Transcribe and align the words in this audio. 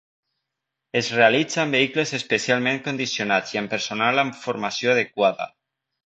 Es 1.01 1.09
realitza 1.17 1.59
amb 1.63 1.77
vehicles 1.77 2.13
especialment 2.19 2.81
condicionats 2.87 3.53
i 3.57 3.61
amb 3.61 3.73
personal 3.75 4.23
amb 4.23 4.39
formació 4.47 4.95
adequada. 4.95 5.47